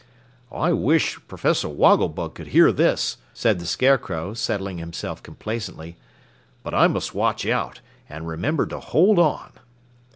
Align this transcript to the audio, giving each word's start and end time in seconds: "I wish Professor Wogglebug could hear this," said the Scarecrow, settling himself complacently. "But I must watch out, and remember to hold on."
"I 0.55 0.71
wish 0.73 1.19
Professor 1.27 1.69
Wogglebug 1.69 2.33
could 2.33 2.47
hear 2.47 2.71
this," 2.71 3.17
said 3.35 3.59
the 3.59 3.67
Scarecrow, 3.67 4.33
settling 4.33 4.79
himself 4.79 5.21
complacently. 5.21 5.95
"But 6.63 6.73
I 6.73 6.87
must 6.87 7.13
watch 7.13 7.45
out, 7.45 7.81
and 8.09 8.27
remember 8.27 8.65
to 8.65 8.79
hold 8.79 9.19
on." 9.19 9.51